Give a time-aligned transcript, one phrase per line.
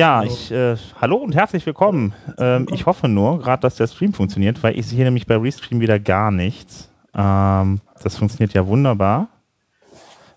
[0.00, 2.14] Ja, ich, äh, hallo und herzlich willkommen.
[2.38, 5.78] Ähm, ich hoffe nur gerade, dass der Stream funktioniert, weil ich sehe nämlich bei Restream
[5.80, 6.90] wieder gar nichts.
[7.14, 9.28] Ähm, das funktioniert ja wunderbar.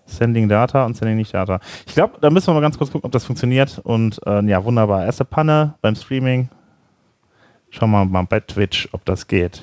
[0.04, 1.60] Sending Data und Sending nicht Data.
[1.86, 3.80] Ich glaube, da müssen wir mal ganz kurz gucken, ob das funktioniert.
[3.82, 5.06] Und äh, ja, wunderbar.
[5.06, 6.50] Erste Panne beim Streaming.
[7.70, 9.62] Schauen wir mal bei Twitch, ob das geht.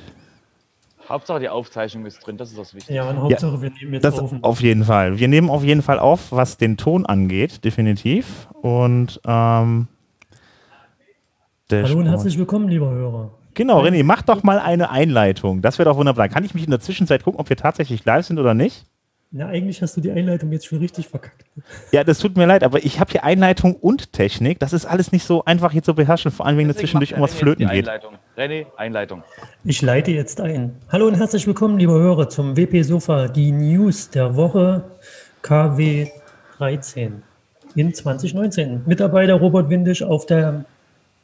[1.10, 2.96] Hauptsache die Aufzeichnung ist drin, das ist das Wichtige.
[2.96, 4.34] Ja, und Hauptsache ja, wir nehmen jetzt das auf.
[4.42, 5.20] Auf jeden Fall.
[5.20, 8.48] Wir nehmen auf jeden Fall auf, was den Ton angeht, definitiv.
[8.62, 9.88] Und ähm,
[11.72, 13.32] Hallo und herzlich willkommen, lieber Hörer.
[13.54, 15.62] Genau, René, mach doch mal eine Einleitung.
[15.62, 16.30] Das wäre doch wunderbar.
[16.30, 18.86] Kann ich mich in der Zwischenzeit gucken, ob wir tatsächlich live sind oder nicht?
[19.34, 21.46] Na, eigentlich hast du die Einleitung jetzt schon richtig verkackt.
[21.94, 24.60] Ja, das tut mir leid, aber ich habe hier Einleitung und Technik.
[24.60, 27.70] Das ist alles nicht so einfach hier zu beherrschen, vor allem wenn zwischendurch irgendwas flöten
[27.70, 27.88] geht.
[27.88, 28.16] Einleitung.
[28.38, 29.24] René, Einleitung.
[29.64, 30.76] Ich leite jetzt ein.
[30.92, 34.84] Hallo und herzlich willkommen, liebe Hörer, zum WP Sofa, die News der Woche
[35.44, 36.10] KW
[36.58, 37.24] 13
[37.76, 38.82] in 2019.
[38.86, 40.66] Mitarbeiter Robert Windisch auf der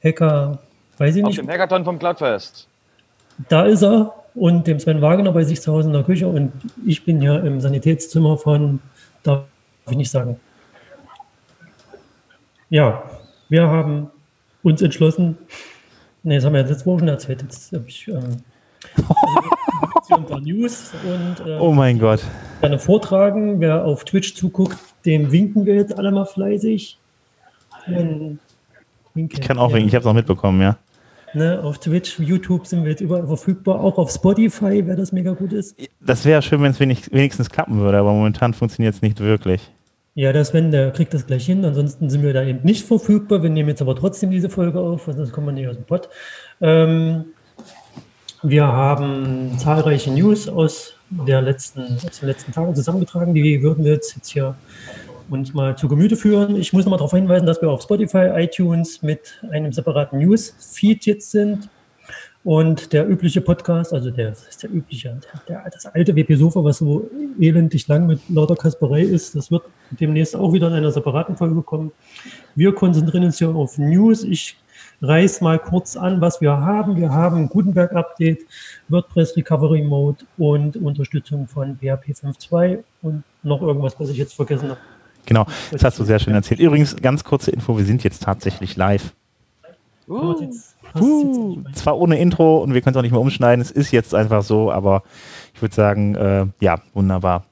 [0.02, 0.60] Hacker,
[0.98, 1.40] weiß ich nicht.
[1.42, 2.70] Auf dem Hackathon vom Cloudfest.
[3.50, 6.52] Da ist er und dem Sven Wagner bei sich zu Hause in der Küche und
[6.86, 8.80] ich bin hier im Sanitätszimmer von,
[9.24, 9.46] darf
[9.90, 10.40] ich nicht sagen.
[12.70, 13.04] Ja,
[13.50, 14.10] wir haben
[14.62, 15.38] uns entschlossen,
[16.24, 18.44] ne, das haben wir letzte Woche schon erzählt, jetzt habe ich ähm,
[20.44, 22.22] News und äh, oh mein Gott.
[22.62, 23.60] Gerne vortragen.
[23.60, 26.98] Wer auf Twitch zuguckt, dem winken wir jetzt alle mal fleißig.
[29.16, 30.78] ich kann auch winken, ich habe es auch mitbekommen, ja.
[31.38, 35.34] Ne, auf Twitch, YouTube sind wir jetzt überall verfügbar, auch auf Spotify, wer das mega
[35.34, 35.78] gut ist.
[36.00, 39.62] Das wäre schön, wenn es wenigstens klappen würde, aber momentan funktioniert es nicht wirklich.
[40.16, 43.44] Ja, das Sven, der kriegt das gleich hin, ansonsten sind wir da eben nicht verfügbar.
[43.44, 46.10] Wir nehmen jetzt aber trotzdem diese Folge auf, sonst kommen wir nicht aus dem Pott.
[46.60, 47.26] Ähm,
[48.42, 53.94] wir haben zahlreiche News aus, der letzten, aus den letzten Tagen zusammengetragen, die würden wir
[53.94, 54.56] jetzt, jetzt hier
[55.30, 56.56] uns mal zu Gemüte führen.
[56.56, 61.32] Ich muss nochmal darauf hinweisen, dass wir auf Spotify, iTunes mit einem separaten News-Feed jetzt
[61.32, 61.70] sind.
[62.44, 66.78] Und der übliche Podcast, also der, ist der übliche, der, der, das alte WP-Sofa, was
[66.78, 69.64] so elendig lang mit lauter Kasperei ist, das wird
[70.00, 71.92] demnächst auch wieder in einer separaten Folge kommen.
[72.56, 74.24] Wir konzentrieren uns hier auf News.
[74.24, 74.56] Ich
[75.02, 76.96] reiß mal kurz an, was wir haben.
[76.96, 78.46] Wir haben Gutenberg-Update,
[78.88, 84.70] WordPress Recovery Mode und Unterstützung von PHP 5.2 und noch irgendwas, was ich jetzt vergessen
[84.70, 84.80] habe.
[85.28, 86.62] Genau, das hast du sehr schön erzählt.
[86.62, 89.14] Übrigens, ganz kurze Info, wir sind jetzt tatsächlich live.
[90.08, 90.36] Uh,
[90.96, 94.16] uh, zwar ohne Intro und wir können es auch nicht mehr umschneiden, es ist jetzt
[94.16, 95.04] einfach so, aber
[95.54, 97.44] ich würde sagen, äh, ja, wunderbar.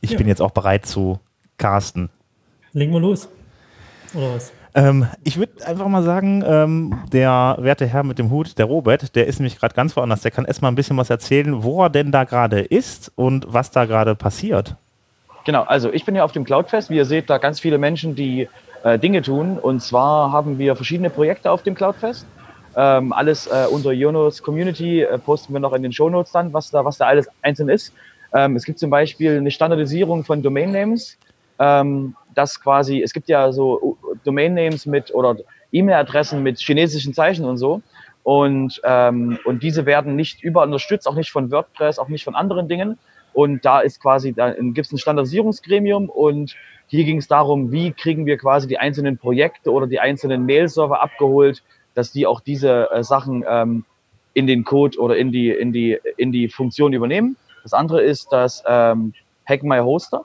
[0.00, 0.18] Ich ja.
[0.18, 1.18] bin jetzt auch bereit zu
[1.58, 2.10] casten.
[2.72, 3.28] Legen wir los.
[4.14, 4.52] Oder was?
[4.76, 9.16] Ähm, ich würde einfach mal sagen, ähm, der werte Herr mit dem Hut, der Robert,
[9.16, 10.20] der ist nämlich gerade ganz woanders.
[10.20, 13.72] Der kann erstmal ein bisschen was erzählen, wo er denn da gerade ist und was
[13.72, 14.76] da gerade passiert.
[15.44, 16.90] Genau, also ich bin hier auf dem Cloudfest.
[16.90, 18.48] Wie ihr seht, da ganz viele Menschen, die
[18.82, 19.58] äh, Dinge tun.
[19.58, 22.26] Und zwar haben wir verschiedene Projekte auf dem Cloudfest.
[22.76, 26.70] Ähm, alles äh, unter Jonos Community äh, posten wir noch in den Shownotes dann, was
[26.70, 27.92] da, was da alles einzeln ist.
[28.32, 31.18] Ähm, es gibt zum Beispiel eine Standardisierung von Domain Names.
[31.58, 35.36] Ähm, das quasi, es gibt ja so Domain Names mit oder
[35.72, 37.82] E-Mail-Adressen mit chinesischen Zeichen und so.
[38.22, 42.34] Und, ähm, und diese werden nicht überall unterstützt, auch nicht von WordPress, auch nicht von
[42.34, 42.98] anderen Dingen.
[43.32, 47.92] Und da ist quasi, da gibt es ein Standardisierungsgremium und hier ging es darum, wie
[47.92, 51.62] kriegen wir quasi die einzelnen Projekte oder die einzelnen Mail-Server abgeholt,
[51.94, 53.84] dass die auch diese äh, Sachen ähm,
[54.34, 57.36] in den Code oder in die, in, die, in die Funktion übernehmen.
[57.62, 59.12] Das andere ist das ähm,
[59.46, 60.24] Hack My Hoster.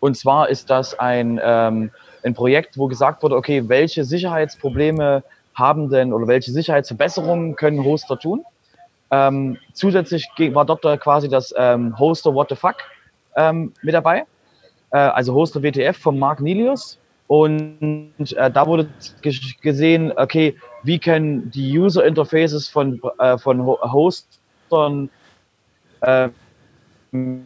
[0.00, 1.90] Und zwar ist das ein, ähm,
[2.22, 5.22] ein Projekt, wo gesagt wurde, okay, welche Sicherheitsprobleme
[5.54, 8.44] haben denn oder welche Sicherheitsverbesserungen können Hoster tun?
[9.10, 12.76] Ähm, zusätzlich war dort quasi das ähm, Hoster What the Fuck
[13.36, 14.24] ähm, mit dabei,
[14.90, 16.98] äh, also Hoster WTF von Mark Nilius.
[17.28, 18.88] Und äh, da wurde
[19.60, 25.10] gesehen, okay, wie können die User Interfaces von, äh, von Hostern
[26.02, 26.28] äh,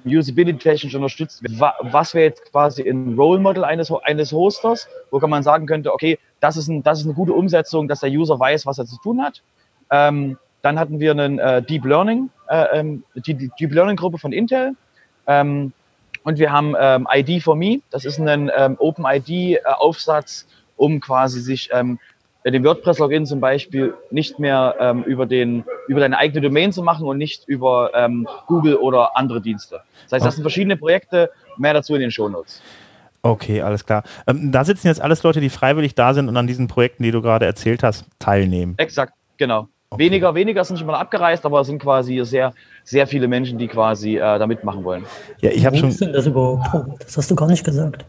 [0.05, 5.31] Usability technisch unterstützt Was wäre jetzt quasi ein Role Model eines, eines Hosters, wo kann
[5.31, 8.39] man sagen könnte, okay, das ist, ein, das ist eine gute Umsetzung, dass der User
[8.39, 9.43] weiß, was er zu tun hat.
[9.91, 14.19] Ähm, dann hatten wir einen äh, Deep Learning, äh, ähm, die, die, Deep Learning Gruppe
[14.19, 14.75] von Intel.
[15.27, 15.73] Ähm,
[16.23, 17.81] und wir haben ähm, ID for Me.
[17.91, 20.47] Das ist ein ähm, Open ID Aufsatz,
[20.77, 21.99] um quasi sich ähm,
[22.45, 27.07] den WordPress-Login zum Beispiel nicht mehr ähm, über, den, über deine eigene Domain zu machen
[27.07, 29.83] und nicht über ähm, Google oder andere Dienste.
[30.05, 32.63] Das heißt, das sind verschiedene Projekte, mehr dazu in den Shownotes.
[33.23, 34.05] Okay, alles klar.
[34.25, 37.21] Da sitzen jetzt alles Leute, die freiwillig da sind und an diesen Projekten, die du
[37.21, 38.75] gerade erzählt hast, teilnehmen.
[38.79, 39.69] Exakt, genau.
[39.93, 40.05] Okay.
[40.05, 42.55] Weniger, weniger sind schon mal abgereist, aber es sind quasi sehr,
[42.85, 45.05] sehr viele Menschen, die quasi äh, da mitmachen wollen.
[45.41, 45.91] Ja, ich habe schon.
[45.97, 47.03] Denn das überhaupt?
[47.05, 48.05] Das hast du gar nicht gesagt.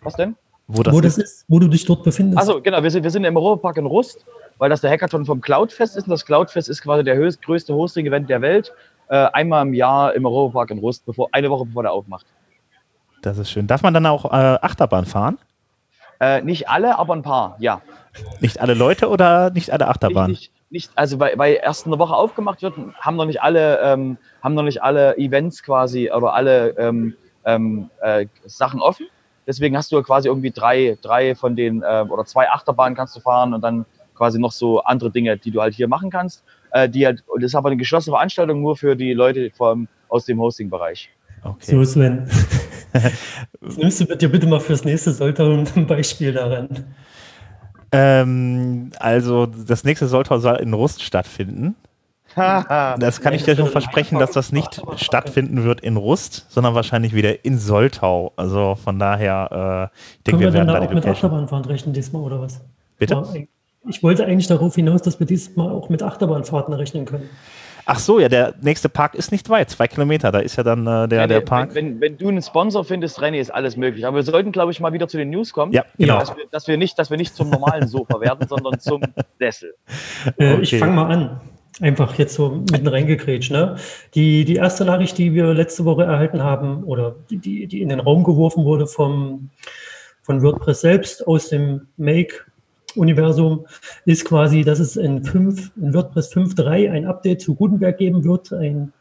[0.00, 0.34] Was denn?
[0.66, 1.24] Wo das, wo das ist?
[1.24, 1.44] ist?
[1.46, 2.38] wo du dich dort befindest.
[2.38, 4.24] Also genau, wir sind, wir sind im Europapark in Rust,
[4.56, 6.04] weil das der Hackathon vom Cloudfest ist.
[6.04, 8.72] Und das Cloudfest ist quasi der höchst, größte Hosting-Event der Welt.
[9.08, 12.24] Äh, einmal im Jahr im Europapark in Rust, bevor, eine Woche bevor der aufmacht.
[13.20, 13.66] Das ist schön.
[13.66, 14.28] Darf man dann auch äh,
[14.62, 15.36] Achterbahn fahren?
[16.18, 17.82] Äh, nicht alle, aber ein paar, ja.
[18.40, 20.32] Nicht alle Leute oder nicht alle Achterbahnen?
[20.32, 24.18] Nicht, nicht, also weil, weil erst eine Woche aufgemacht wird, haben noch nicht alle, ähm,
[24.42, 29.06] haben noch nicht alle Events quasi oder alle ähm, ähm, äh, Sachen offen.
[29.46, 33.20] Deswegen hast du quasi irgendwie drei, drei von den äh, oder zwei Achterbahnen kannst du
[33.20, 36.44] fahren und dann quasi noch so andere Dinge, die du halt hier machen kannst.
[36.70, 40.26] Äh, die halt, das ist aber eine geschlossene Veranstaltung nur für die Leute vom, aus
[40.26, 41.08] dem Hosting-Bereich.
[41.42, 41.70] Okay.
[41.70, 42.28] So, Sven.
[43.60, 46.68] Nimmst du dir bitte mal fürs nächste Soltau ein Beispiel daran?
[47.92, 51.76] Ähm, also, das nächste Soltau soll in Rust stattfinden.
[52.98, 57.14] Das kann ich dir schon versprechen, dass das nicht stattfinden wird in Rust, sondern wahrscheinlich
[57.14, 58.32] wieder in Soltau.
[58.36, 61.94] Also von daher, äh, ich denke, wir, wir werden da, da auch mit Achterbahnfahren rechnen
[61.94, 62.60] diesmal oder was?
[62.98, 63.48] Bitte?
[63.88, 67.28] Ich wollte eigentlich darauf hinaus, dass wir diesmal auch mit Achterbahnfahrten rechnen können.
[67.90, 70.86] Ach so, ja, der nächste Park ist nicht weit, zwei Kilometer, da ist ja dann
[70.86, 71.74] äh, der, der Park.
[71.74, 74.06] Wenn, wenn, wenn, du einen Sponsor findest, René, ist alles möglich.
[74.06, 75.72] Aber wir sollten, glaube ich, mal wieder zu den News kommen.
[75.72, 76.18] Ja, genau.
[76.18, 79.00] Dass wir, dass wir, nicht, dass wir nicht zum normalen Sofa werden, sondern zum
[79.38, 79.74] Sessel.
[80.36, 80.58] Äh, okay.
[80.60, 81.40] Ich fange mal an.
[81.80, 83.52] Einfach jetzt so mitten reingekrätscht.
[83.52, 83.76] Ne?
[84.14, 88.00] Die, die erste Nachricht, die wir letzte Woche erhalten haben oder die, die in den
[88.00, 89.48] Raum geworfen wurde vom,
[90.20, 92.34] von WordPress selbst aus dem Make
[92.98, 93.66] Universum
[94.04, 98.52] ist quasi, dass es in, 5, in WordPress 5.3 ein Update zu Gutenberg geben wird,
[98.52, 98.92] ein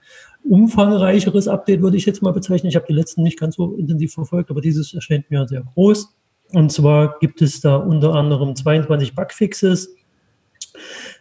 [0.43, 2.69] umfangreicheres Update würde ich jetzt mal bezeichnen.
[2.69, 6.15] Ich habe die letzten nicht ganz so intensiv verfolgt, aber dieses erscheint mir sehr groß.
[6.53, 9.93] Und zwar gibt es da unter anderem 22 Bugfixes,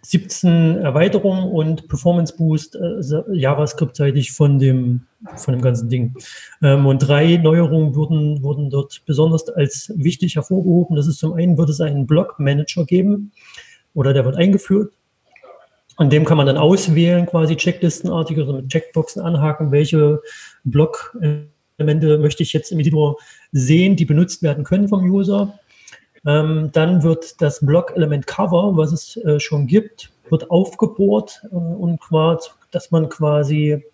[0.02, 3.00] 17 Erweiterungen und Performance Boost äh,
[3.32, 5.02] JavaScript-seitig von dem,
[5.36, 6.14] von dem ganzen Ding.
[6.62, 10.96] Ähm, und drei Neuerungen wurden, wurden dort besonders als wichtig hervorgehoben.
[10.96, 13.32] Das ist zum einen wird es einen Blog-Manager geben
[13.94, 14.92] oder der wird eingeführt.
[15.96, 20.20] An dem kann man dann auswählen, quasi checklistenartig oder mit Checkboxen anhaken, welche
[20.64, 23.16] Blog-Elemente möchte ich jetzt im Editor
[23.52, 25.58] sehen, die benutzt werden können vom User.
[26.26, 32.00] Ähm, dann wird das Block-Element Cover, was es äh, schon gibt, wird aufgebohrt äh, und
[32.00, 33.84] quasi, dass man quasi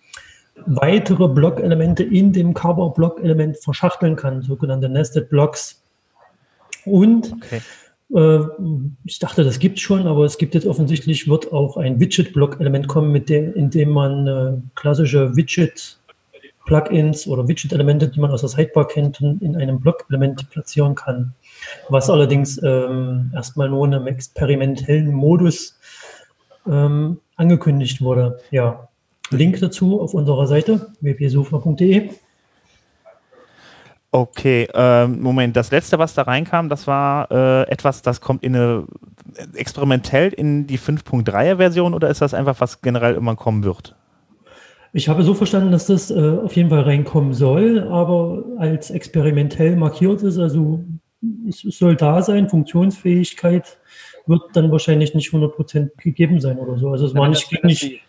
[0.66, 5.82] weitere Block-Elemente in dem Cover-Block-Element verschachteln kann, sogenannte Nested Blocks.
[6.86, 7.60] Und okay.
[8.14, 8.46] äh,
[9.04, 12.88] ich dachte, das gibt es schon, aber es gibt jetzt offensichtlich, wird auch ein Widget-Block-Element
[12.88, 18.48] kommen, mit dem, in dem man äh, klassische Widget-Plugins oder Widget-Elemente, die man aus der
[18.48, 21.34] Sidebar kennt, in einem Block-Element platzieren kann
[21.88, 25.78] was allerdings ähm, erstmal nur in einem experimentellen Modus
[26.66, 28.38] ähm, angekündigt wurde.
[28.50, 28.88] Ja,
[29.30, 32.10] Link dazu auf unserer Seite wpsofa.de.
[34.14, 38.54] Okay, ähm, Moment, das letzte, was da reinkam, das war äh, etwas, das kommt in
[38.54, 38.84] eine
[39.54, 43.96] experimentell in die 5.3er Version oder ist das einfach, was generell immer kommen wird?
[44.92, 49.76] Ich habe so verstanden, dass das äh, auf jeden Fall reinkommen soll, aber als experimentell
[49.76, 50.84] markiert ist, also
[51.48, 53.78] es soll da sein, Funktionsfähigkeit
[54.26, 56.90] wird dann wahrscheinlich nicht 100% gegeben sein oder so.
[56.90, 58.00] Also es war nicht, das, nicht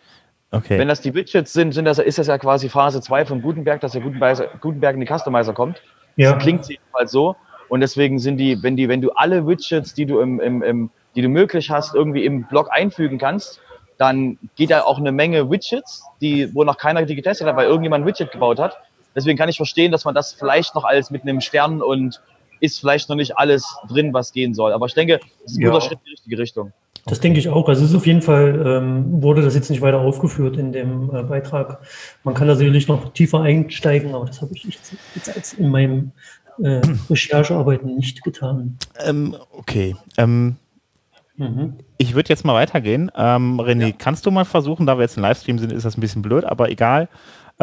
[0.51, 0.77] okay.
[0.77, 3.81] Wenn das die Widgets sind, sind das, ist das ja quasi Phase 2 von Gutenberg,
[3.81, 5.81] dass der Gutenberg, Gutenberg in die Customizer kommt.
[6.15, 6.33] Ja.
[6.33, 7.35] Das klingt jedenfalls so.
[7.69, 10.89] Und deswegen sind die, wenn die, wenn du alle Widgets, die du im, im, im,
[11.15, 13.59] die du möglich hast, irgendwie im Blog einfügen kannst,
[13.97, 17.67] dann geht da auch eine Menge Widgets, die, wo noch keiner die getestet hat, weil
[17.67, 18.77] irgendjemand ein Widget gebaut hat.
[19.15, 22.21] Deswegen kann ich verstehen, dass man das vielleicht noch als mit einem Stern und
[22.63, 24.71] ist vielleicht noch nicht alles drin, was gehen soll.
[24.71, 25.69] Aber ich denke, es ist ein ja.
[25.69, 26.71] guter Schritt in die richtige Richtung.
[27.05, 27.67] Das denke ich auch.
[27.67, 31.13] Also es ist auf jeden Fall, ähm, wurde das jetzt nicht weiter aufgeführt in dem
[31.13, 31.79] äh, Beitrag.
[32.23, 36.13] Man kann da sicherlich noch tiefer einsteigen, aber das habe ich jetzt, jetzt in meinem
[36.61, 36.79] äh,
[37.09, 38.77] Recherchearbeiten nicht getan.
[39.05, 39.97] Ähm, okay.
[40.17, 40.55] Ähm,
[41.35, 41.73] mhm.
[41.97, 43.11] Ich würde jetzt mal weitergehen.
[43.13, 43.95] Ähm, René, ja.
[43.97, 46.45] kannst du mal versuchen, da wir jetzt im Livestream sind, ist das ein bisschen blöd,
[46.45, 47.09] aber egal.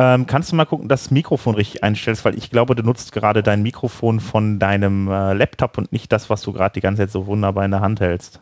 [0.02, 3.12] Ähm, kannst du mal gucken, dass das Mikrofon richtig einstellst, weil ich glaube, du nutzt
[3.12, 7.02] gerade dein Mikrofon von deinem äh, Laptop und nicht das, was du gerade die ganze
[7.02, 8.40] Zeit so wunderbar in der Hand hältst.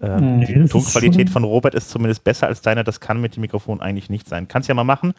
[0.00, 3.40] Ähm, nee, die Tonqualität von Robert ist zumindest besser als deine, das kann mit dem
[3.40, 4.46] Mikrofon eigentlich nicht sein.
[4.46, 5.14] Kannst ja mal machen.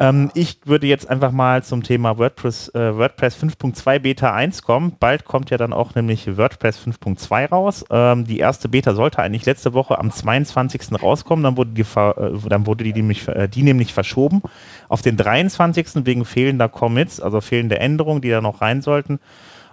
[0.00, 4.94] Ähm, ich würde jetzt einfach mal zum Thema WordPress, äh, WordPress 5.2 Beta 1 kommen.
[5.00, 7.84] Bald kommt ja dann auch nämlich WordPress 5.2 raus.
[7.90, 11.02] Ähm, die erste Beta sollte eigentlich letzte Woche am 22.
[11.02, 11.42] rauskommen.
[11.42, 14.42] Dann wurde die, äh, dann wurde die, nämlich, äh, die nämlich verschoben
[14.88, 16.06] auf den 23.
[16.06, 19.18] wegen fehlender Commits, also fehlende Änderungen, die da noch rein sollten.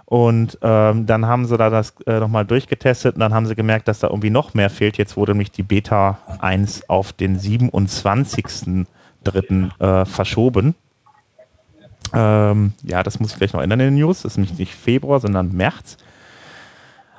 [0.06, 3.88] Und ähm, dann haben sie da das äh, nochmal durchgetestet und dann haben sie gemerkt,
[3.88, 4.98] dass da irgendwie noch mehr fehlt.
[4.98, 8.86] Jetzt wurde nämlich die Beta 1 auf den 27
[9.26, 10.74] dritten äh, verschoben.
[12.12, 14.22] Ähm, ja, das muss ich gleich noch ändern in den News.
[14.22, 15.96] Das ist nämlich nicht Februar, sondern März.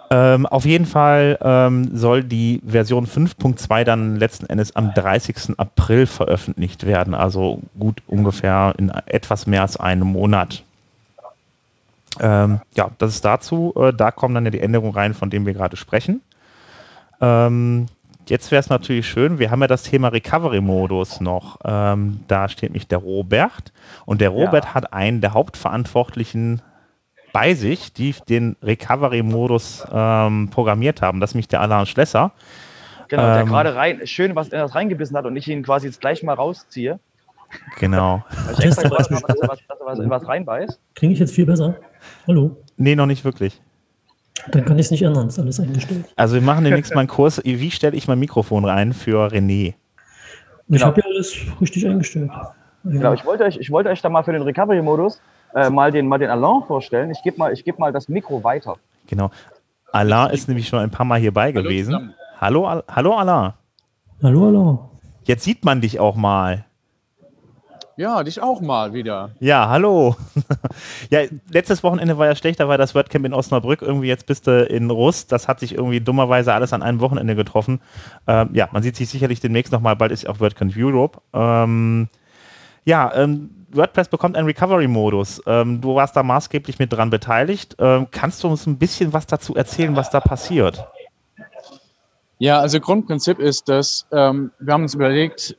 [0.10, 5.58] Ähm, auf jeden Fall ähm, soll die Version 5.2 dann letzten Endes am 30.
[5.58, 10.64] April veröffentlicht werden, also gut ungefähr in etwas mehr als einem Monat.
[12.22, 13.74] Ähm, ja, das ist dazu.
[13.76, 16.22] Äh, da kommen dann ja die Änderungen rein, von denen wir gerade sprechen.
[17.20, 17.88] Ähm,
[18.30, 21.60] jetzt wäre es natürlich schön, wir haben ja das Thema Recovery-Modus noch.
[21.64, 23.72] Ähm, da steht nämlich der Robert
[24.06, 24.74] und der Robert ja.
[24.76, 26.62] hat einen der Hauptverantwortlichen
[27.34, 31.20] bei sich, die den Recovery-Modus ähm, programmiert haben.
[31.20, 32.32] Das ist nämlich der Alain Schlesser.
[33.10, 35.88] Genau, der ähm, gerade rein, schön was in das reingebissen hat und ich ihn quasi
[35.88, 37.00] jetzt gleich mal rausziehe.
[37.80, 38.24] Genau.
[38.46, 40.80] Weil ich extra was, dass er was, was, was reinbeißt.
[40.96, 41.76] Kriege ich jetzt viel besser?
[42.28, 42.58] Hallo?
[42.76, 43.62] Nee, noch nicht wirklich.
[44.52, 46.06] Dann kann ich es nicht ändern, ist alles eingestellt.
[46.16, 49.68] Also wir machen demnächst mal einen Kurs, wie stelle ich mein Mikrofon rein für René?
[49.70, 49.76] Ich
[50.68, 50.88] genau.
[50.88, 52.32] habe ja alles richtig eingestellt.
[52.84, 55.20] Genau, ich wollte euch, ich wollte euch da mal für den Recovery-Modus
[55.56, 57.12] äh, mal, den, mal den Alain vorstellen.
[57.12, 58.76] Ich gebe mal, geb mal das Mikro weiter.
[59.08, 59.32] Genau.
[59.92, 62.14] Alain ist nämlich schon ein paar Mal hierbei gewesen.
[62.40, 63.54] Hallo, Al Hallo Alain.
[64.22, 64.80] Hallo Alain.
[65.24, 66.67] Jetzt sieht man dich auch mal.
[67.98, 69.32] Ja, dich auch mal wieder.
[69.40, 70.16] Ja, hallo.
[71.10, 73.82] ja, letztes Wochenende war ja schlecht, da war das WordCamp in Osnabrück.
[73.82, 75.32] Irgendwie jetzt bist du in Rust.
[75.32, 77.82] Das hat sich irgendwie dummerweise alles an einem Wochenende getroffen.
[78.28, 79.96] Ähm, ja, man sieht sich sicherlich demnächst nochmal.
[79.96, 81.20] Bald ist auch WordCamp Europe.
[81.34, 82.08] Ähm,
[82.86, 85.42] ja, ähm, WordPress bekommt einen Recovery-Modus.
[85.48, 87.78] Ähm, du warst da maßgeblich mit dran beteiligt.
[87.80, 90.88] Ähm, kannst du uns ein bisschen was dazu erzählen, was da passiert?
[92.38, 95.58] Ja, also Grundprinzip ist, dass ähm, wir haben uns überlegt,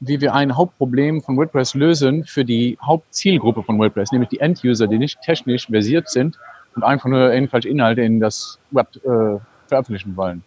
[0.00, 4.86] wie wir ein Hauptproblem von WordPress lösen für die Hauptzielgruppe von WordPress, nämlich die End-User,
[4.86, 6.38] die nicht technisch versiert sind
[6.74, 10.42] und einfach nur irgendwelche Inhalte in das Web äh, veröffentlichen wollen.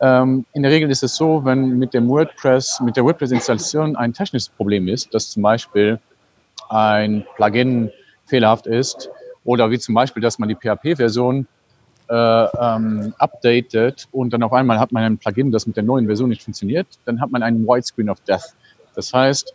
[0.00, 4.12] Ähm, in der Regel ist es so, wenn mit dem WordPress, mit der WordPress-Installation ein
[4.12, 5.98] technisches Problem ist, dass zum Beispiel
[6.68, 7.90] ein Plugin
[8.26, 9.08] fehlerhaft ist
[9.44, 11.46] oder wie zum Beispiel, dass man die PHP-Version
[12.08, 16.06] äh, ähm, updatet und dann auf einmal hat man ein Plugin, das mit der neuen
[16.06, 18.54] Version nicht funktioniert, dann hat man einen White Screen of Death.
[18.96, 19.54] Das heißt,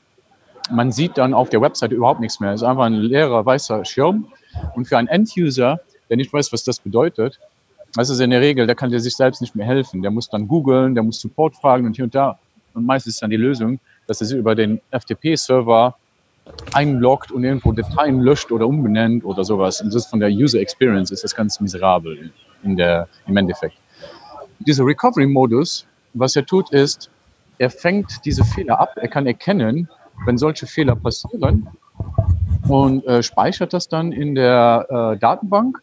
[0.72, 2.54] man sieht dann auf der Webseite überhaupt nichts mehr.
[2.54, 4.28] Es ist einfach ein leerer weißer Schirm.
[4.76, 7.40] Und für einen End-User, der nicht weiß, was das bedeutet,
[7.96, 10.02] das ist in der Regel, der kann der sich selbst nicht mehr helfen.
[10.02, 12.40] Der muss dann googeln, der muss Support fragen und hier und da.
[12.74, 15.96] Und meistens ist dann die Lösung, dass er sich über den FTP-Server
[16.74, 19.82] einloggt und irgendwo Dateien löscht oder umbenennt oder sowas.
[19.82, 22.32] Und das ist von der User Experience ist das ganz miserabel
[22.64, 23.76] in der, im Endeffekt.
[24.60, 27.10] Dieser Recovery-Modus, was er tut, ist,
[27.62, 29.88] er fängt diese Fehler ab, er kann erkennen,
[30.26, 31.70] wenn solche Fehler passieren
[32.68, 35.80] und äh, speichert das dann in der äh, Datenbank.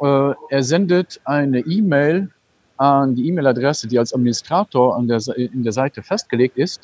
[0.00, 2.30] Äh, er sendet eine E-Mail
[2.78, 6.80] an die E-Mail-Adresse, die als Administrator an der, in der Seite festgelegt ist.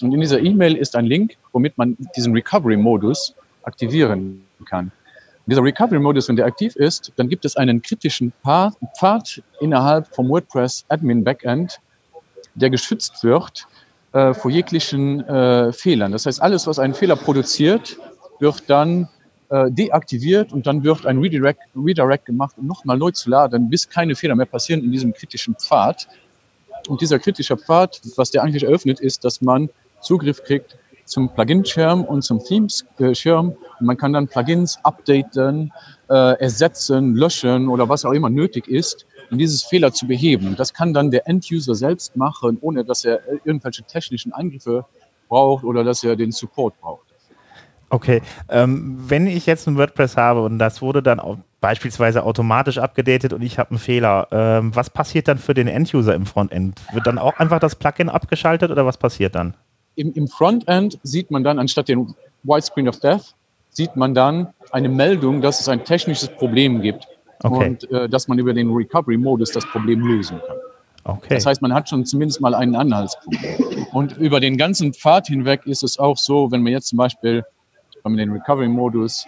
[0.00, 3.34] Und in dieser E-Mail ist ein Link, womit man diesen Recovery-Modus
[3.64, 4.84] aktivieren kann.
[4.84, 10.28] Und dieser Recovery-Modus, wenn der aktiv ist, dann gibt es einen kritischen Pfad innerhalb vom
[10.28, 11.80] WordPress Admin Backend,
[12.54, 13.66] der geschützt wird
[14.12, 16.12] äh, vor jeglichen äh, Fehlern.
[16.12, 17.96] Das heißt, alles, was einen Fehler produziert,
[18.38, 19.08] wird dann
[19.48, 23.88] äh, deaktiviert und dann wird ein Redirect, Redirect gemacht, um nochmal neu zu laden, bis
[23.88, 26.08] keine Fehler mehr passieren in diesem kritischen Pfad.
[26.88, 32.04] Und dieser kritische Pfad, was der eigentlich eröffnet, ist, dass man Zugriff kriegt zum Plugin-Schirm
[32.04, 33.48] und zum Themes-Schirm.
[33.80, 35.72] Und man kann dann Plugins updaten,
[36.08, 40.46] äh, ersetzen, löschen oder was auch immer nötig ist um dieses Fehler zu beheben.
[40.46, 44.84] Und das kann dann der End-User selbst machen, ohne dass er irgendwelche technischen Eingriffe
[45.28, 47.06] braucht oder dass er den Support braucht.
[47.88, 52.78] Okay, ähm, wenn ich jetzt ein WordPress habe und das wurde dann auch beispielsweise automatisch
[52.78, 56.80] abgedatet und ich habe einen Fehler, ähm, was passiert dann für den End-User im Frontend?
[56.92, 59.54] Wird dann auch einfach das Plugin abgeschaltet oder was passiert dann?
[59.94, 63.34] Im, Im Frontend sieht man dann anstatt den White Screen of Death,
[63.68, 67.06] sieht man dann eine Meldung, dass es ein technisches Problem gibt
[67.44, 67.68] okay.
[67.68, 70.56] und äh, dass man über den Recovery-Modus das Problem lösen kann.
[71.04, 71.34] Okay.
[71.34, 73.38] Das heißt, man hat schon zumindest mal einen Anhaltspunkt.
[73.92, 77.44] Und über den ganzen Pfad hinweg ist es auch so, wenn man jetzt zum Beispiel,
[78.02, 79.26] wenn man den Recovery-Modus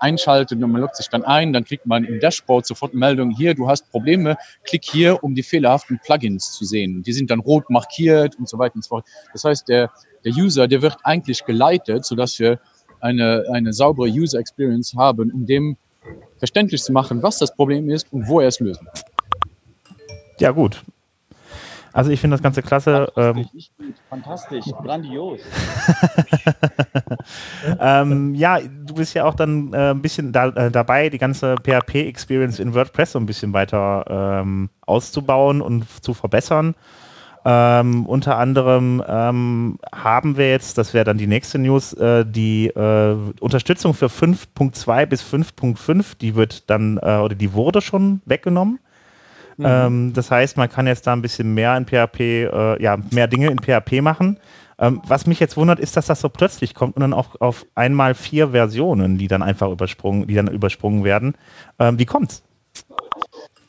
[0.00, 3.30] einschaltet und man loggt sich dann ein, dann kriegt man im Dashboard sofort eine Meldung,
[3.30, 7.02] hier, du hast Probleme, klick hier, um die fehlerhaften Plugins zu sehen.
[7.02, 9.06] Die sind dann rot markiert und so weiter und so fort.
[9.32, 9.90] Das heißt, der,
[10.24, 12.60] der User, der wird eigentlich geleitet, sodass wir
[13.00, 15.76] eine, eine saubere User Experience haben, in dem
[16.44, 19.02] verständlich zu machen, was das Problem ist und wo er es lösen kann.
[20.38, 20.82] Ja, gut.
[21.90, 23.10] Also ich finde das Ganze klasse.
[23.14, 25.40] Fantastisch, ähm, fantastisch grandios.
[27.80, 31.54] ähm, ja, du bist ja auch dann äh, ein bisschen da, äh, dabei, die ganze
[31.54, 34.04] PHP-Experience in WordPress so ein bisschen weiter
[34.42, 36.74] ähm, auszubauen und zu verbessern.
[37.46, 42.68] Ähm, unter anderem ähm, haben wir jetzt, das wäre dann die nächste News, äh, die
[42.68, 48.78] äh, Unterstützung für 5.2 bis 5.5, die wird dann, äh, oder die wurde schon weggenommen.
[49.58, 49.64] Mhm.
[49.66, 53.28] Ähm, das heißt, man kann jetzt da ein bisschen mehr in PHP, äh, ja, mehr
[53.28, 54.38] Dinge in PHP machen.
[54.78, 57.64] Ähm, was mich jetzt wundert, ist, dass das so plötzlich kommt und dann auch auf
[57.74, 61.34] einmal vier Versionen, die dann einfach übersprungen, die dann übersprungen werden.
[61.78, 62.42] Ähm, wie kommt's?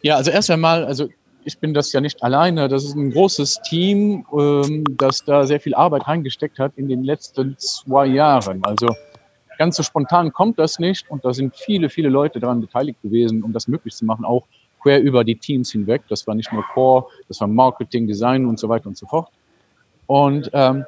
[0.02, 1.10] Ja, also erst einmal, also
[1.46, 2.68] ich bin das ja nicht alleine.
[2.68, 7.04] Das ist ein großes Team, ähm, das da sehr viel Arbeit reingesteckt hat in den
[7.04, 8.64] letzten zwei Jahren.
[8.66, 8.88] Also
[9.60, 13.44] ganz so spontan kommt das nicht und da sind viele, viele Leute daran beteiligt gewesen,
[13.44, 14.46] um das möglich zu machen, auch
[14.82, 16.02] quer über die Teams hinweg.
[16.10, 19.30] Das war nicht nur Core, das war Marketing, Design und so weiter und so fort.
[20.08, 20.84] Und ähm,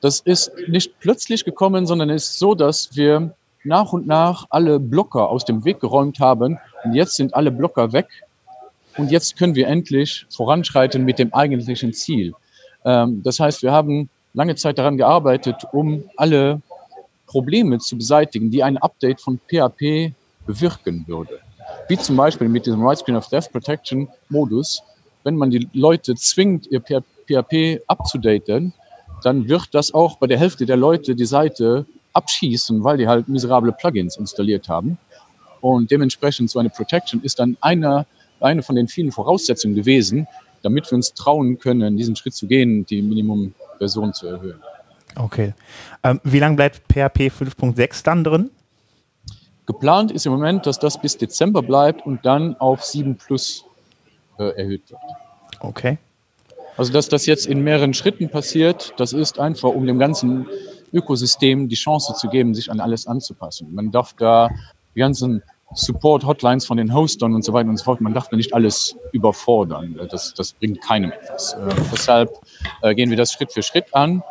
[0.00, 4.78] das ist nicht plötzlich gekommen, sondern es ist so, dass wir nach und nach alle
[4.78, 8.06] Blocker aus dem Weg geräumt haben und jetzt sind alle Blocker weg
[8.96, 12.34] und jetzt können wir endlich voranschreiten mit dem eigentlichen Ziel.
[12.84, 16.60] Ähm, das heißt, wir haben lange Zeit daran gearbeitet, um alle
[17.26, 20.12] Probleme zu beseitigen, die ein Update von PHP
[20.46, 21.38] bewirken würde.
[21.88, 24.82] Wie zum Beispiel mit diesem Right Screen of Death Protection Modus.
[25.22, 28.72] Wenn man die Leute zwingt, ihr PHP abzudaten,
[29.22, 33.28] dann wird das auch bei der Hälfte der Leute die Seite abschießen, weil die halt
[33.28, 34.98] miserable Plugins installiert haben.
[35.60, 38.06] Und dementsprechend so eine Protection ist dann einer
[38.42, 40.26] eine von den vielen Voraussetzungen gewesen,
[40.62, 44.60] damit wir uns trauen können, diesen Schritt zu gehen, die Minimumversion zu erhöhen.
[45.16, 45.54] Okay.
[46.02, 48.50] Ähm, wie lange bleibt PHP 5.6 dann drin?
[49.66, 53.64] Geplant ist im Moment, dass das bis Dezember bleibt und dann auf 7 Plus
[54.38, 55.00] äh, erhöht wird.
[55.60, 55.98] Okay.
[56.76, 60.46] Also, dass das jetzt in mehreren Schritten passiert, das ist einfach, um dem ganzen
[60.92, 63.74] Ökosystem die Chance zu geben, sich an alles anzupassen.
[63.74, 64.48] Man darf da
[64.94, 65.42] die ganzen
[65.74, 68.00] Support-Hotlines von den Hostern und so weiter und so fort.
[68.00, 69.98] Man darf da nicht alles überfordern.
[70.10, 71.52] Das, das bringt keinem etwas.
[71.54, 72.30] Äh, deshalb
[72.82, 74.22] äh, gehen wir das Schritt für Schritt an.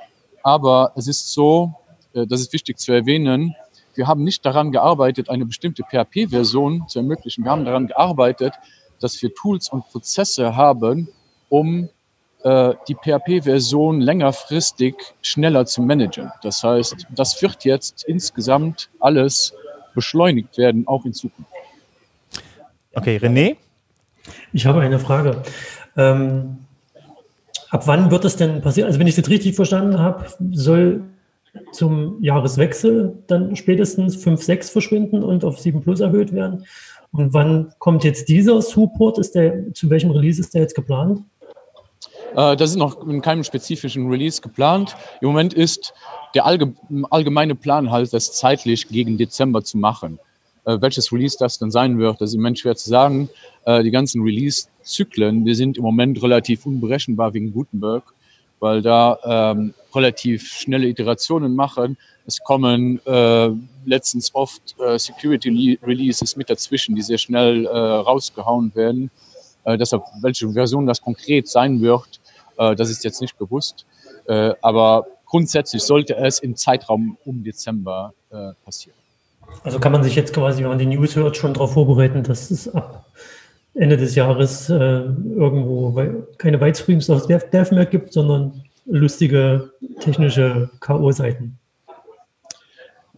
[0.44, 1.74] Aber es ist so,
[2.14, 3.56] äh, das ist wichtig zu erwähnen,
[3.96, 7.44] wir haben nicht daran gearbeitet, eine bestimmte PHP-Version zu ermöglichen.
[7.44, 8.54] Wir haben daran gearbeitet,
[9.02, 11.10] dass wir Tools und Prozesse haben,
[11.50, 11.90] um
[12.44, 16.32] äh, die PHP-Version längerfristig schneller zu managen.
[16.44, 19.54] Das heißt, das wird jetzt insgesamt alles
[20.00, 21.52] beschleunigt werden, auch in Zukunft.
[22.94, 23.58] Okay, René?
[24.54, 25.44] Ich habe eine Frage.
[25.98, 26.60] Ähm,
[27.70, 28.88] ab wann wird das denn passieren?
[28.88, 31.04] Also wenn ich es jetzt richtig verstanden habe, soll
[31.74, 36.66] zum Jahreswechsel dann spätestens 5.6 verschwinden und auf 7 Plus erhöht werden.
[37.12, 39.20] Und wann kommt jetzt dieser Support?
[39.20, 41.24] Ist der, zu welchem Release ist der jetzt geplant?
[42.36, 44.96] Äh, das ist noch in keinem spezifischen Release geplant.
[45.22, 45.94] Im Moment ist
[46.36, 50.20] der allgemeine Plan halt, das zeitlich gegen Dezember zu machen.
[50.66, 53.30] Äh, welches Release das dann sein wird, das ist im Moment schwer zu sagen.
[53.66, 58.04] Äh, die ganzen Release-Zyklen, die sind im Moment relativ unberechenbar wegen Gutenberg,
[58.60, 61.98] weil da ähm, relativ schnelle Iterationen machen.
[62.28, 63.50] Es kommen äh,
[63.86, 69.10] letztens oft Security-Releases mit dazwischen, die sehr schnell rausgehauen werden.
[69.70, 72.20] Äh, deshalb, welche Version das konkret sein wird,
[72.58, 73.86] äh, das ist jetzt nicht bewusst.
[74.28, 78.98] Äh, aber grundsätzlich sollte es im Zeitraum um Dezember äh, passieren.
[79.64, 82.52] Also kann man sich jetzt quasi, wenn man die News hört, schon darauf vorbereiten, dass
[82.52, 83.06] es ab
[83.74, 91.54] Ende des Jahres äh, irgendwo keine Whitescreens auf Dev mehr gibt, sondern lustige technische K.O.-Seiten.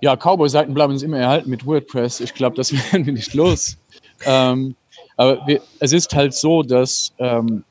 [0.02, 2.20] Ja, Cowboy-Seiten bleiben uns immer erhalten mit WordPress.
[2.20, 3.78] Ich glaube, das werden wir nicht los.
[4.26, 4.76] ähm,
[5.22, 7.64] aber wir, es ist halt so, dass ähm,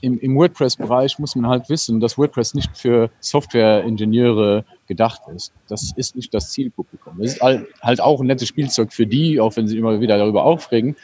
[0.00, 5.52] im, im WordPress-Bereich muss man halt wissen, dass WordPress nicht für Software-Ingenieure gedacht ist.
[5.66, 7.14] Das ist nicht das Zielpublikum.
[7.18, 10.44] Das ist halt auch ein nettes Spielzeug für die, auch wenn sie immer wieder darüber
[10.44, 10.94] aufregen.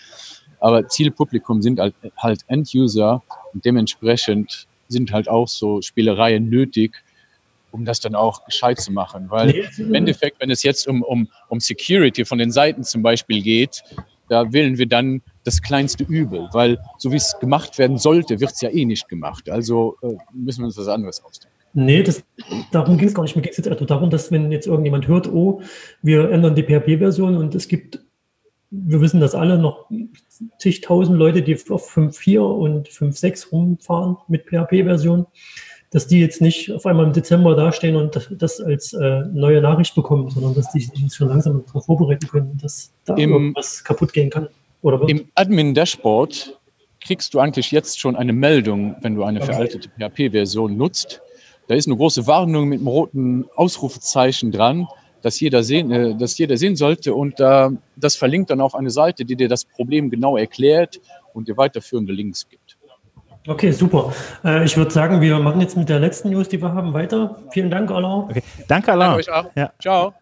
[0.60, 3.20] Aber Zielpublikum sind halt, halt End-User
[3.52, 7.02] und dementsprechend sind halt auch so Spielereien nötig,
[7.72, 9.28] um das dann auch gescheit zu machen.
[9.28, 13.42] Weil im Endeffekt, wenn es jetzt um, um, um Security von den Seiten zum Beispiel
[13.42, 13.82] geht,
[14.30, 18.52] da wählen wir dann das kleinste Übel, weil so wie es gemacht werden sollte, wird
[18.52, 19.50] es ja eh nicht gemacht.
[19.50, 21.56] Also äh, müssen wir uns was anderes ausdenken.
[21.72, 22.22] Nee, das,
[22.70, 23.34] darum ging es gar nicht.
[23.34, 25.62] Mir ging es jetzt einfach darum, dass wenn jetzt irgendjemand hört, oh,
[26.02, 28.04] wir ändern die PHP-Version und es gibt,
[28.70, 29.88] wir wissen das alle, noch
[30.58, 35.26] zigtausend Leute, die auf 5.4 und 5.6 rumfahren mit PHP-Version,
[35.90, 39.94] dass die jetzt nicht auf einmal im Dezember dastehen und das als äh, neue Nachricht
[39.94, 44.12] bekommen, sondern dass die sich schon langsam darauf vorbereiten können, dass da Im, irgendwas kaputt
[44.12, 44.48] gehen kann.
[44.82, 46.58] Oder Im Admin-Dashboard
[47.00, 49.52] kriegst du eigentlich jetzt schon eine Meldung, wenn du eine okay.
[49.52, 51.20] veraltete PHP-Version nutzt.
[51.66, 54.86] Da ist eine große Warnung mit einem roten Ausrufezeichen dran,
[55.22, 57.14] dass jeder sehen, äh, dass jeder sehen sollte.
[57.14, 61.00] Und äh, das verlinkt dann auf eine Seite, die dir das Problem genau erklärt
[61.34, 62.69] und dir weiterführende Links gibt.
[63.46, 64.12] Okay, super.
[64.44, 67.36] Äh, ich würde sagen, wir machen jetzt mit der letzten News, die wir haben, weiter.
[67.50, 68.24] Vielen Dank, Alain.
[68.24, 68.42] Okay.
[68.68, 69.08] Danke, Alain.
[69.12, 69.50] Danke euch auch.
[69.54, 69.72] Ja.
[69.80, 70.14] Ciao.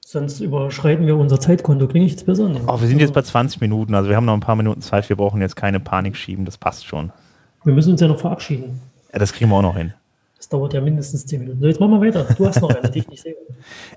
[0.00, 1.86] Sonst überschreiten wir unser Zeitkonto.
[1.86, 2.48] Klinge ich jetzt besser?
[2.48, 2.60] Nee.
[2.66, 5.08] Oh, wir sind jetzt bei 20 Minuten, also wir haben noch ein paar Minuten Zeit.
[5.08, 7.12] Wir brauchen jetzt keine Panik schieben, das passt schon.
[7.64, 8.80] Wir müssen uns ja noch verabschieden.
[9.12, 9.92] Ja, das kriegen wir auch noch hin.
[10.38, 11.60] Das dauert ja mindestens 10 Minuten.
[11.60, 12.24] So, jetzt machen wir weiter.
[12.36, 13.36] Du hast noch eine, die ich nicht sehe.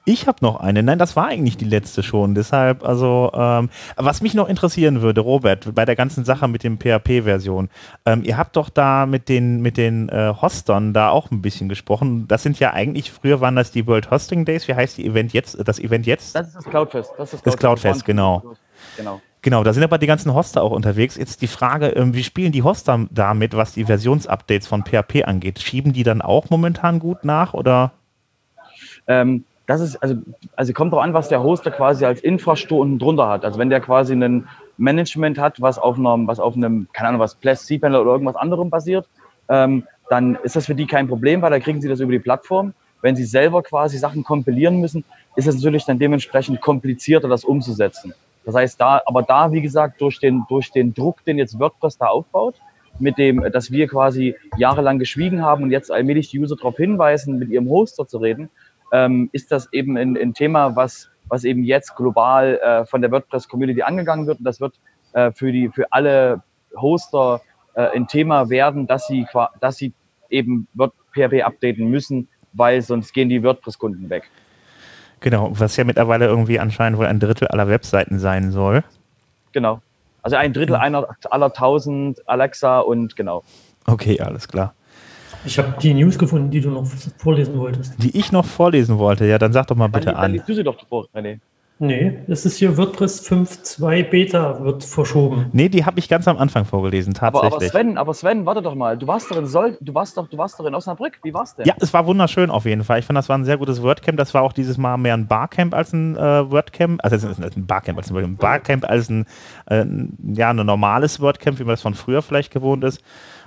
[0.06, 0.82] Ich habe noch eine.
[0.82, 2.34] Nein, das war eigentlich die letzte schon.
[2.34, 6.80] Deshalb, also, ähm, was mich noch interessieren würde, Robert, bei der ganzen Sache mit dem
[6.80, 7.70] PHP-Version.
[8.08, 11.70] Ähm, ihr habt doch da mit den, mit den äh, Hostern da auch ein bisschen
[11.70, 12.28] gesprochen.
[12.28, 14.68] Das sind ja eigentlich, früher waren das die World Hosting Days.
[14.68, 16.34] Wie heißt die Event jetzt, das Event jetzt?
[16.34, 17.12] Das ist das Cloudfest.
[17.20, 18.56] Das, ist Das Cloudfest, genau.
[18.98, 19.22] Genau.
[19.44, 21.18] Genau, da sind aber die ganzen Hoster auch unterwegs.
[21.18, 25.60] Jetzt die Frage, ähm, wie spielen die Hoster damit, was die Versionsupdates von PHP angeht?
[25.60, 27.92] Schieben die dann auch momentan gut nach oder?
[29.08, 30.16] Ähm, das ist, also,
[30.56, 33.44] also kommt drauf an, was der Hoster quasi als Infrastruktur unten drunter hat.
[33.44, 37.22] Also wenn der quasi ein Management hat, was auf einem, was auf einem, keine Ahnung,
[37.22, 39.08] was Plus, cPanel oder irgendwas anderem basiert,
[39.50, 42.20] ähm, dann ist das für die kein Problem, weil da kriegen sie das über die
[42.20, 42.74] Plattform.
[43.02, 45.04] Wenn sie selber quasi Sachen kompilieren müssen,
[45.36, 48.14] ist es natürlich dann dementsprechend komplizierter, das umzusetzen.
[48.46, 51.98] Das heißt, da, aber da, wie gesagt, durch den, durch den Druck, den jetzt WordPress
[51.98, 52.56] da aufbaut,
[53.00, 57.40] mit dem, dass wir quasi jahrelang geschwiegen haben und jetzt allmählich die User darauf hinweisen,
[57.40, 58.50] mit ihrem Hoster zu reden,
[58.92, 63.12] ähm, ist das eben ein, ein Thema, was, was eben jetzt global äh, von der
[63.12, 64.40] WordPress-Community angegangen wird.
[64.40, 64.80] Und das wird
[65.14, 66.44] äh, für, die, für alle
[66.76, 67.42] Hoster
[67.74, 69.26] äh, ein Thema werden, dass sie,
[69.60, 69.94] dass sie
[70.30, 70.68] eben
[71.14, 74.30] PHP updaten müssen, weil sonst gehen die WordPress-Kunden weg.
[75.22, 78.84] Genau, was ja mittlerweile irgendwie anscheinend wohl ein Drittel aller Webseiten sein soll.
[79.52, 79.82] Genau.
[80.24, 83.44] Also ein Drittel einer, aller 1000 Alexa und genau.
[83.86, 84.74] Okay, alles klar.
[85.46, 86.86] Ich habe die News gefunden, die du noch
[87.18, 87.94] vorlesen wolltest.
[88.04, 90.32] Die ich noch vorlesen wollte, ja, dann sag doch mal bitte dann, dann an.
[90.34, 91.40] liest du sie doch vor, René.
[91.82, 95.48] Nee, das ist hier WordPress 5.2 Beta wird verschoben.
[95.52, 97.72] Nee, die habe ich ganz am Anfang vorgelesen, Aber, tatsächlich.
[97.72, 99.00] aber Sven, aber Sven, warte doch mal.
[99.00, 101.18] Du warst doch in Sol, du warst doch, du warst doch in Osnabrück.
[101.24, 101.66] Wie war's denn?
[101.66, 103.00] ja, es war wunderschön auf jeden Fall.
[103.00, 104.16] Ich fand, das war ein sehr gutes WordCamp.
[104.16, 107.04] Das war auch dieses Mal mehr ein Barcamp als ein äh, WordCamp.
[107.04, 109.26] Also es ist ein Barcamp als ein Barcamp als ein,
[109.66, 109.84] äh,
[110.36, 113.02] ja, ein normales WordCamp, wie man das von früher vielleicht gewohnt ist.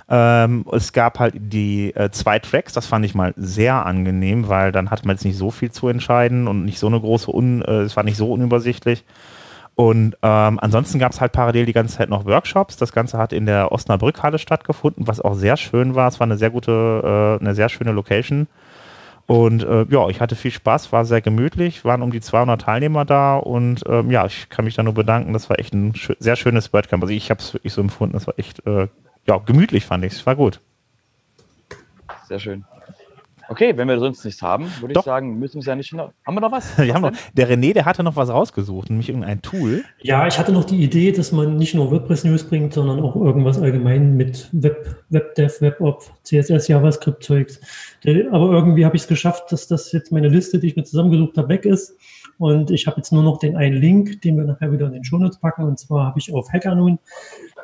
[0.07, 4.71] Ähm, es gab halt die äh, zwei Tracks, das fand ich mal sehr angenehm, weil
[4.71, 7.63] dann hat man jetzt nicht so viel zu entscheiden und nicht so eine große, Un
[7.63, 9.03] äh, es war nicht so unübersichtlich.
[9.73, 12.77] Und ähm, ansonsten gab es halt parallel die ganze Zeit noch Workshops.
[12.77, 16.07] Das Ganze hat in der Osnabrückhalle stattgefunden, was auch sehr schön war.
[16.07, 18.47] Es war eine sehr gute, äh, eine sehr schöne Location.
[19.27, 23.05] Und äh, ja, ich hatte viel Spaß, war sehr gemütlich, waren um die 200 Teilnehmer
[23.05, 25.33] da und ähm, ja, ich kann mich da nur bedanken.
[25.33, 27.01] Das war echt ein schö sehr schönes WordCamp.
[27.03, 28.87] Also ich habe es wirklich so empfunden, das war echt äh,
[29.27, 30.61] ja, gemütlich fand ich es, war gut.
[32.27, 32.65] Sehr schön.
[33.47, 36.11] Okay, wenn wir sonst nichts haben, würde ich sagen, müssen wir es ja nicht noch.
[36.25, 36.77] Haben wir noch was?
[36.77, 39.83] Wir haben noch, der René, der hatte noch was rausgesucht, nämlich irgendein Tool.
[40.01, 43.59] Ja, ich hatte noch die Idee, dass man nicht nur WordPress-News bringt, sondern auch irgendwas
[43.59, 47.59] allgemein mit Web, WebDev, WebOp, CSS, JavaScript-Zeugs.
[48.31, 51.37] Aber irgendwie habe ich es geschafft, dass das jetzt meine Liste, die ich mir zusammengesucht
[51.37, 51.95] habe, weg ist.
[52.37, 55.03] Und ich habe jetzt nur noch den einen Link, den wir nachher wieder in den
[55.03, 55.63] Shownotes packen.
[55.63, 56.99] Und zwar habe ich auf Hackernoon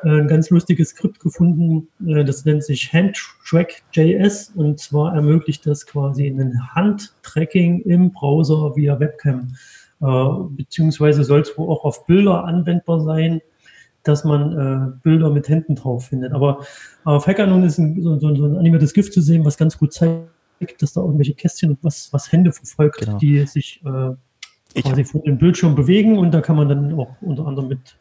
[0.04, 1.88] äh, ein ganz lustiges Skript gefunden.
[2.06, 4.52] Äh, Das nennt sich Handtrack.js.
[4.54, 9.54] Und zwar ermöglicht das quasi ein Handtracking im Browser via Webcam.
[10.00, 13.40] Äh, beziehungsweise soll es wohl auch auf Bilder anwendbar sein,
[14.04, 16.32] dass man äh, Bilder mit Händen drauf findet.
[16.32, 16.60] Aber
[17.04, 19.92] auf Hackernoon ist ein, so, so, so ein animiertes GIF zu sehen, was ganz gut
[19.92, 20.26] zeigt,
[20.80, 23.18] dass da irgendwelche Kästchen und was, was Hände verfolgt, Genau.
[23.18, 24.14] die sich äh,
[24.74, 27.96] Ich- quasi vor dem Bildschirm bewegen und da kann man dann auch unter anderem mit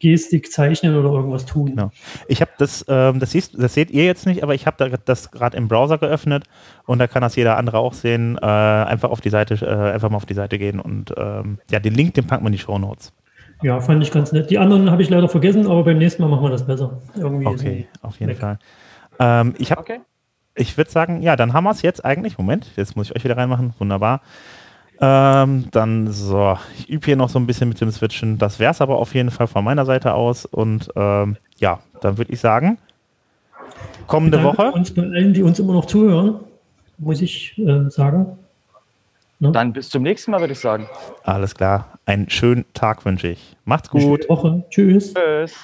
[0.00, 1.66] Gestik zeichnen oder irgendwas tun.
[1.70, 1.90] Genau.
[2.28, 4.96] Ich habe das, ähm, das, siehst, das seht ihr jetzt nicht, aber ich habe da
[5.04, 6.44] das gerade im Browser geöffnet
[6.84, 8.36] und da kann das jeder andere auch sehen.
[8.42, 11.78] Äh, einfach auf die Seite, äh, einfach mal auf die Seite gehen und ähm, ja,
[11.78, 13.12] den Link, den packen wir in die Show Notes.
[13.62, 14.50] Ja, fand ich ganz nett.
[14.50, 17.00] Die anderen habe ich leider vergessen, aber beim nächsten Mal machen wir das besser.
[17.16, 18.38] Irgendwie Okay, auf jeden weg.
[18.38, 18.58] Fall.
[19.20, 20.00] Ähm, ich habe Okay.
[20.56, 22.36] ich würde sagen, ja, dann haben wir es jetzt eigentlich.
[22.36, 23.72] Moment, jetzt muss ich euch wieder reinmachen.
[23.78, 24.20] Wunderbar.
[25.00, 28.38] Ähm, dann so, ich übe hier noch so ein bisschen mit dem Switchen.
[28.38, 30.44] Das wäre es aber auf jeden Fall von meiner Seite aus.
[30.44, 32.78] Und ähm, ja, dann würde ich sagen,
[34.06, 34.72] kommende Danke Woche.
[34.72, 36.36] uns bei allen, die uns immer noch zuhören,
[36.98, 38.38] muss ich äh, sagen.
[39.40, 40.86] Dann bis zum nächsten Mal, würde ich sagen.
[41.24, 41.98] Alles klar.
[42.06, 43.56] Einen schönen Tag wünsche ich.
[43.64, 44.22] Macht's Eine gut.
[44.22, 44.64] schöne Woche.
[44.70, 45.14] Tschüss.
[45.14, 45.56] Tschüss.